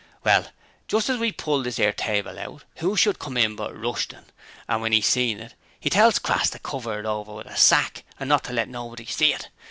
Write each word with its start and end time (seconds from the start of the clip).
Well, 0.23 0.47
just 0.87 1.09
as 1.11 1.19
we 1.19 1.31
pulled 1.31 1.63
this 1.63 1.77
'ere 1.77 1.93
table 1.93 2.39
out, 2.39 2.63
who 2.77 2.97
should 2.97 3.19
come 3.19 3.37
in 3.37 3.55
but 3.55 3.79
Rushton, 3.79 4.25
and 4.67 4.81
when 4.81 4.93
'e 4.93 4.99
seen 5.01 5.39
it, 5.39 5.53
'e 5.83 5.91
tells 5.91 6.17
Crass 6.17 6.49
to 6.49 6.57
cover 6.57 6.99
it 6.99 7.05
over 7.05 7.33
with 7.35 7.45
a 7.45 7.55
sack 7.55 8.03
and 8.19 8.27
not 8.27 8.43
to 8.45 8.51
let 8.53 8.67
nobody 8.67 9.05
see 9.05 9.31
it. 9.31 9.49